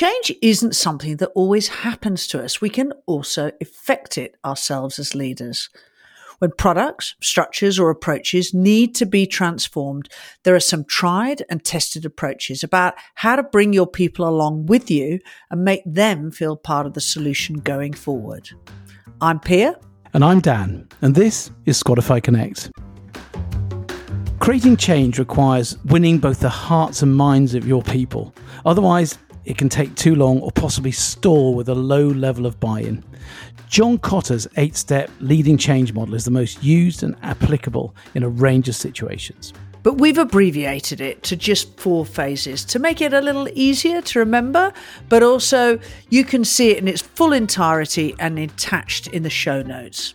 Change 0.00 0.32
isn't 0.40 0.74
something 0.74 1.18
that 1.18 1.28
always 1.34 1.68
happens 1.68 2.26
to 2.28 2.42
us. 2.42 2.62
We 2.62 2.70
can 2.70 2.94
also 3.04 3.50
effect 3.60 4.16
it 4.16 4.34
ourselves 4.42 4.98
as 4.98 5.14
leaders. 5.14 5.68
When 6.38 6.52
products, 6.56 7.16
structures, 7.20 7.78
or 7.78 7.90
approaches 7.90 8.54
need 8.54 8.94
to 8.94 9.04
be 9.04 9.26
transformed, 9.26 10.08
there 10.42 10.54
are 10.54 10.58
some 10.58 10.84
tried 10.84 11.42
and 11.50 11.62
tested 11.62 12.06
approaches 12.06 12.62
about 12.62 12.94
how 13.16 13.36
to 13.36 13.42
bring 13.42 13.74
your 13.74 13.86
people 13.86 14.26
along 14.26 14.64
with 14.64 14.90
you 14.90 15.18
and 15.50 15.66
make 15.66 15.82
them 15.84 16.30
feel 16.30 16.56
part 16.56 16.86
of 16.86 16.94
the 16.94 17.02
solution 17.02 17.56
going 17.56 17.92
forward. 17.92 18.48
I'm 19.20 19.38
Pia. 19.38 19.78
And 20.14 20.24
I'm 20.24 20.40
Dan, 20.40 20.88
and 21.02 21.14
this 21.14 21.50
is 21.66 21.78
Spotify 21.78 22.22
Connect. 22.22 22.70
Creating 24.38 24.78
change 24.78 25.18
requires 25.18 25.76
winning 25.84 26.16
both 26.16 26.40
the 26.40 26.48
hearts 26.48 27.02
and 27.02 27.14
minds 27.14 27.54
of 27.54 27.68
your 27.68 27.82
people. 27.82 28.34
Otherwise, 28.64 29.18
it 29.44 29.58
can 29.58 29.68
take 29.68 29.94
too 29.94 30.14
long 30.14 30.40
or 30.40 30.50
possibly 30.52 30.92
stall 30.92 31.54
with 31.54 31.68
a 31.68 31.74
low 31.74 32.08
level 32.08 32.46
of 32.46 32.60
buy 32.60 32.80
in. 32.80 33.04
John 33.68 33.98
Kotter's 33.98 34.48
eight 34.56 34.76
step 34.76 35.10
leading 35.20 35.56
change 35.56 35.92
model 35.92 36.14
is 36.14 36.24
the 36.24 36.30
most 36.30 36.62
used 36.62 37.02
and 37.02 37.16
applicable 37.22 37.94
in 38.14 38.22
a 38.22 38.28
range 38.28 38.68
of 38.68 38.74
situations. 38.74 39.52
But 39.82 39.94
we've 39.94 40.18
abbreviated 40.18 41.00
it 41.00 41.22
to 41.24 41.36
just 41.36 41.78
four 41.78 42.04
phases 42.04 42.64
to 42.66 42.78
make 42.78 43.00
it 43.00 43.14
a 43.14 43.20
little 43.20 43.48
easier 43.54 44.02
to 44.02 44.18
remember, 44.18 44.72
but 45.08 45.22
also 45.22 45.78
you 46.10 46.24
can 46.24 46.44
see 46.44 46.70
it 46.70 46.78
in 46.78 46.88
its 46.88 47.00
full 47.00 47.32
entirety 47.32 48.14
and 48.18 48.38
attached 48.38 49.06
in 49.08 49.22
the 49.22 49.30
show 49.30 49.62
notes. 49.62 50.14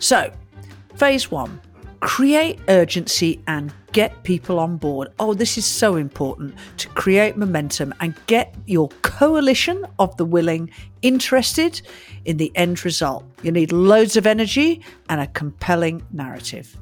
So, 0.00 0.32
phase 0.96 1.30
one 1.30 1.60
create 2.00 2.60
urgency 2.68 3.42
and 3.46 3.72
get 3.94 4.24
people 4.24 4.58
on 4.58 4.76
board. 4.76 5.08
Oh, 5.20 5.34
this 5.34 5.56
is 5.56 5.64
so 5.64 5.94
important 5.94 6.54
to 6.78 6.88
create 6.88 7.36
momentum 7.36 7.94
and 8.00 8.14
get 8.26 8.52
your 8.66 8.88
coalition 9.02 9.86
of 10.00 10.14
the 10.16 10.24
willing 10.24 10.68
interested 11.02 11.80
in 12.24 12.36
the 12.36 12.50
end 12.56 12.84
result. 12.84 13.24
You 13.42 13.52
need 13.52 13.70
loads 13.70 14.16
of 14.16 14.26
energy 14.26 14.82
and 15.08 15.20
a 15.20 15.28
compelling 15.28 16.04
narrative. 16.12 16.76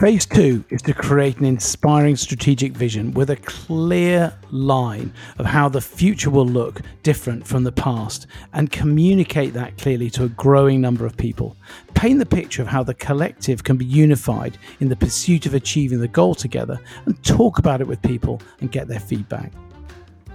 Phase 0.00 0.24
two 0.24 0.64
is 0.70 0.80
to 0.82 0.94
create 0.94 1.36
an 1.40 1.44
inspiring 1.44 2.16
strategic 2.16 2.72
vision 2.72 3.12
with 3.12 3.28
a 3.28 3.36
clear 3.36 4.32
line 4.50 5.12
of 5.36 5.44
how 5.44 5.68
the 5.68 5.82
future 5.82 6.30
will 6.30 6.46
look 6.46 6.80
different 7.02 7.46
from 7.46 7.64
the 7.64 7.72
past 7.72 8.26
and 8.54 8.72
communicate 8.72 9.52
that 9.52 9.76
clearly 9.76 10.08
to 10.08 10.24
a 10.24 10.28
growing 10.30 10.80
number 10.80 11.04
of 11.04 11.18
people. 11.18 11.54
Paint 11.92 12.18
the 12.18 12.24
picture 12.24 12.62
of 12.62 12.68
how 12.68 12.82
the 12.82 12.94
collective 12.94 13.62
can 13.62 13.76
be 13.76 13.84
unified 13.84 14.56
in 14.80 14.88
the 14.88 14.96
pursuit 14.96 15.44
of 15.44 15.52
achieving 15.52 16.00
the 16.00 16.08
goal 16.08 16.34
together 16.34 16.80
and 17.04 17.22
talk 17.22 17.58
about 17.58 17.82
it 17.82 17.86
with 17.86 18.00
people 18.00 18.40
and 18.60 18.72
get 18.72 18.88
their 18.88 19.00
feedback. 19.00 19.52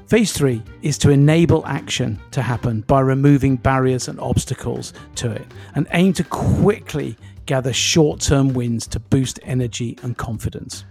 Phase 0.07 0.33
three 0.33 0.61
is 0.83 0.99
to 0.99 1.09
enable 1.09 1.65
action 1.65 2.19
to 2.29 2.43
happen 2.43 2.81
by 2.81 2.99
removing 2.99 3.55
barriers 3.55 4.07
and 4.07 4.19
obstacles 4.19 4.93
to 5.15 5.31
it 5.31 5.47
and 5.73 5.87
aim 5.93 6.13
to 6.13 6.23
quickly 6.23 7.17
gather 7.47 7.73
short 7.73 8.19
term 8.19 8.53
wins 8.53 8.85
to 8.87 8.99
boost 8.99 9.39
energy 9.41 9.97
and 10.03 10.15
confidence. 10.15 10.85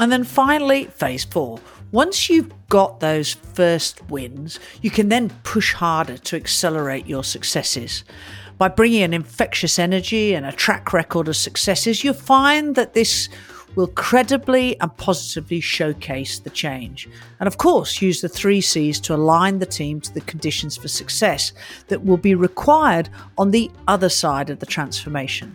And 0.00 0.10
then 0.10 0.24
finally, 0.24 0.86
phase 0.86 1.24
four. 1.24 1.60
Once 1.92 2.28
you've 2.28 2.52
got 2.68 2.98
those 2.98 3.34
first 3.34 4.02
wins, 4.10 4.58
you 4.82 4.90
can 4.90 5.10
then 5.10 5.30
push 5.44 5.72
harder 5.72 6.18
to 6.18 6.36
accelerate 6.36 7.06
your 7.06 7.22
successes. 7.22 8.02
By 8.58 8.68
bringing 8.68 9.02
an 9.02 9.14
infectious 9.14 9.78
energy 9.78 10.34
and 10.34 10.44
a 10.44 10.50
track 10.50 10.92
record 10.92 11.28
of 11.28 11.36
successes, 11.36 12.02
you'll 12.02 12.14
find 12.14 12.74
that 12.74 12.94
this 12.94 13.28
will 13.76 13.86
credibly 13.88 14.78
and 14.80 14.96
positively 14.96 15.60
showcase 15.60 16.40
the 16.40 16.50
change. 16.50 17.08
And 17.38 17.46
of 17.46 17.58
course, 17.58 18.02
use 18.02 18.20
the 18.20 18.28
three 18.28 18.60
C's 18.60 18.98
to 19.00 19.14
align 19.14 19.58
the 19.58 19.66
team 19.66 20.00
to 20.00 20.12
the 20.12 20.22
conditions 20.22 20.76
for 20.76 20.88
success 20.88 21.52
that 21.88 22.04
will 22.04 22.16
be 22.16 22.34
required 22.34 23.08
on 23.38 23.52
the 23.52 23.70
other 23.86 24.08
side 24.08 24.50
of 24.50 24.58
the 24.58 24.66
transformation. 24.66 25.54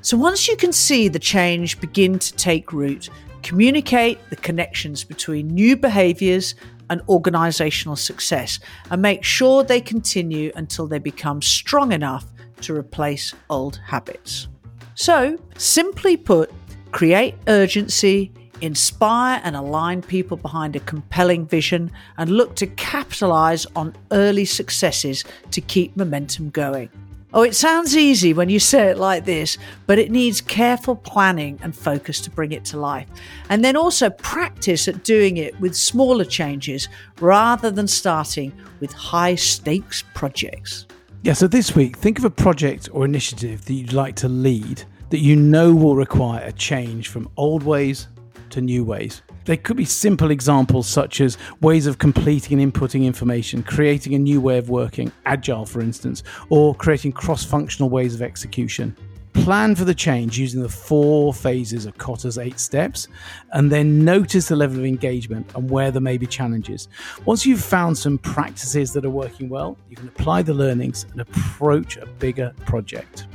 So 0.00 0.16
once 0.16 0.48
you 0.48 0.56
can 0.56 0.72
see 0.72 1.08
the 1.08 1.18
change 1.18 1.78
begin 1.80 2.18
to 2.18 2.32
take 2.36 2.72
root, 2.72 3.10
communicate 3.42 4.18
the 4.30 4.36
connections 4.36 5.04
between 5.04 5.48
new 5.48 5.76
behaviors 5.76 6.54
and 6.88 7.02
organizational 7.08 7.96
success 7.96 8.60
and 8.90 9.02
make 9.02 9.24
sure 9.24 9.62
they 9.62 9.80
continue 9.80 10.52
until 10.56 10.86
they 10.86 10.98
become 10.98 11.42
strong 11.42 11.92
enough 11.92 12.26
to 12.62 12.74
replace 12.74 13.34
old 13.48 13.80
habits. 13.86 14.48
So, 14.94 15.38
simply 15.56 16.16
put, 16.16 16.52
create 16.92 17.34
urgency, 17.48 18.32
inspire 18.60 19.40
and 19.44 19.56
align 19.56 20.02
people 20.02 20.36
behind 20.36 20.76
a 20.76 20.80
compelling 20.80 21.46
vision, 21.46 21.90
and 22.18 22.30
look 22.30 22.56
to 22.56 22.66
capitalize 22.66 23.66
on 23.76 23.94
early 24.12 24.44
successes 24.44 25.24
to 25.50 25.60
keep 25.60 25.96
momentum 25.96 26.50
going. 26.50 26.90
Oh, 27.32 27.42
it 27.42 27.54
sounds 27.54 27.96
easy 27.96 28.32
when 28.32 28.48
you 28.48 28.58
say 28.58 28.88
it 28.88 28.98
like 28.98 29.24
this, 29.24 29.56
but 29.86 30.00
it 30.00 30.10
needs 30.10 30.40
careful 30.40 30.96
planning 30.96 31.60
and 31.62 31.76
focus 31.76 32.20
to 32.22 32.30
bring 32.30 32.50
it 32.50 32.64
to 32.66 32.76
life. 32.76 33.06
And 33.48 33.64
then 33.64 33.76
also 33.76 34.10
practice 34.10 34.88
at 34.88 35.04
doing 35.04 35.36
it 35.36 35.58
with 35.60 35.76
smaller 35.76 36.24
changes 36.24 36.88
rather 37.20 37.70
than 37.70 37.86
starting 37.86 38.52
with 38.80 38.92
high 38.92 39.36
stakes 39.36 40.02
projects. 40.12 40.86
Yeah, 41.22 41.34
so 41.34 41.46
this 41.46 41.76
week, 41.76 41.98
think 41.98 42.18
of 42.18 42.24
a 42.24 42.30
project 42.30 42.88
or 42.92 43.04
initiative 43.04 43.64
that 43.66 43.74
you'd 43.74 43.92
like 43.92 44.16
to 44.16 44.28
lead 44.28 44.82
that 45.10 45.18
you 45.18 45.36
know 45.36 45.74
will 45.74 45.96
require 45.96 46.42
a 46.44 46.52
change 46.52 47.08
from 47.08 47.28
old 47.36 47.62
ways 47.62 48.08
to 48.50 48.60
new 48.60 48.84
ways. 48.84 49.22
They 49.44 49.56
could 49.56 49.76
be 49.76 49.84
simple 49.84 50.30
examples 50.30 50.86
such 50.86 51.20
as 51.20 51.38
ways 51.60 51.86
of 51.86 51.98
completing 51.98 52.60
and 52.60 52.72
inputting 52.72 53.04
information, 53.04 53.62
creating 53.62 54.14
a 54.14 54.18
new 54.18 54.40
way 54.40 54.58
of 54.58 54.70
working, 54.70 55.10
agile 55.26 55.66
for 55.66 55.80
instance, 55.80 56.22
or 56.50 56.74
creating 56.74 57.12
cross 57.12 57.44
functional 57.44 57.90
ways 57.90 58.14
of 58.14 58.22
execution. 58.22 58.96
Plan 59.32 59.74
for 59.74 59.84
the 59.84 59.94
change 59.94 60.38
using 60.38 60.60
the 60.60 60.68
four 60.68 61.32
phases 61.32 61.86
of 61.86 61.96
Kotter's 61.96 62.36
eight 62.36 62.58
steps, 62.58 63.08
and 63.52 63.70
then 63.70 64.04
notice 64.04 64.48
the 64.48 64.56
level 64.56 64.78
of 64.78 64.84
engagement 64.84 65.50
and 65.54 65.70
where 65.70 65.90
there 65.90 66.00
may 66.00 66.18
be 66.18 66.26
challenges. 66.26 66.88
Once 67.24 67.46
you've 67.46 67.62
found 67.62 67.96
some 67.96 68.18
practices 68.18 68.92
that 68.92 69.04
are 69.04 69.10
working 69.10 69.48
well, 69.48 69.78
you 69.88 69.96
can 69.96 70.08
apply 70.08 70.42
the 70.42 70.52
learnings 70.52 71.06
and 71.12 71.20
approach 71.20 71.96
a 71.96 72.06
bigger 72.06 72.52
project. 72.66 73.26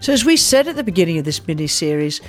So, 0.00 0.12
as 0.12 0.24
we 0.24 0.36
said 0.36 0.68
at 0.68 0.76
the 0.76 0.84
beginning 0.84 1.18
of 1.18 1.24
this 1.24 1.46
mini 1.46 1.66
series, 1.66 2.20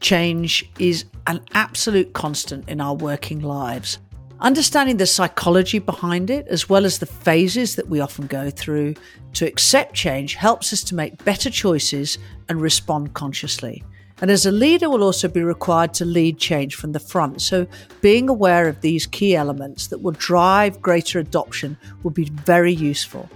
change 0.00 0.70
is 0.78 1.06
an 1.26 1.40
absolute 1.54 2.12
constant 2.12 2.68
in 2.68 2.82
our 2.82 2.94
working 2.94 3.40
lives. 3.40 3.98
Understanding 4.40 4.98
the 4.98 5.06
psychology 5.06 5.78
behind 5.78 6.28
it, 6.28 6.46
as 6.48 6.68
well 6.68 6.84
as 6.84 6.98
the 6.98 7.06
phases 7.06 7.76
that 7.76 7.88
we 7.88 8.00
often 8.00 8.26
go 8.26 8.50
through 8.50 8.94
to 9.32 9.46
accept 9.46 9.94
change, 9.94 10.34
helps 10.34 10.70
us 10.74 10.84
to 10.84 10.94
make 10.94 11.24
better 11.24 11.48
choices 11.48 12.18
and 12.50 12.60
respond 12.60 13.14
consciously. 13.14 13.82
And 14.20 14.30
as 14.30 14.44
a 14.44 14.52
leader, 14.52 14.90
will 14.90 15.02
also 15.02 15.26
be 15.26 15.42
required 15.42 15.94
to 15.94 16.04
lead 16.04 16.38
change 16.38 16.74
from 16.74 16.92
the 16.92 17.00
front. 17.00 17.40
So, 17.40 17.66
being 18.02 18.28
aware 18.28 18.68
of 18.68 18.82
these 18.82 19.06
key 19.06 19.34
elements 19.34 19.86
that 19.86 20.02
will 20.02 20.12
drive 20.12 20.82
greater 20.82 21.18
adoption 21.18 21.78
will 22.02 22.10
be 22.10 22.24
very 22.24 22.72
useful. 22.72 23.30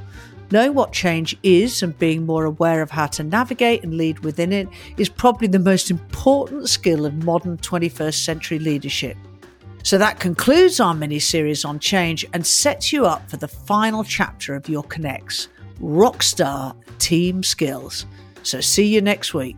Knowing 0.51 0.75
what 0.75 0.93
change 0.93 1.37
is 1.43 1.83
and 1.83 1.99
being 1.99 2.25
more 2.25 2.47
aware 2.47 2.81
of 2.81 2.91
how 2.91 3.07
to 3.07 3.23
navigate 3.23 3.83
and 3.85 3.97
lead 3.97 4.19
within 4.21 4.53
it 4.53 4.69
is 4.97 5.09
probably 5.09 5.47
the 5.47 5.59
most 5.59 5.91
important 5.91 6.69
skill 6.69 7.05
of 7.05 7.25
modern 7.25 7.59
21st 7.59 8.25
century 8.25 8.59
leadership. 8.59 9.17
So 9.83 9.99
that 9.99 10.21
concludes 10.21 10.81
our 10.81 10.95
mini 10.95 11.19
series 11.19 11.65
on 11.65 11.79
change 11.79 12.27
and 12.33 12.47
sets 12.47 12.93
you 12.93 13.07
up 13.07 13.29
for 13.29 13.37
the 13.37 13.49
final 13.49 14.05
chapter 14.05 14.55
of 14.55 14.69
your 14.69 14.83
Connects 14.85 15.49
Rockstar 15.81 16.75
Team 16.99 17.43
Skills. 17.43 18.07
So 18.43 18.61
see 18.61 18.87
you 18.87 19.01
next 19.01 19.35
week. 19.35 19.57